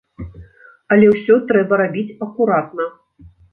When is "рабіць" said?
1.83-2.07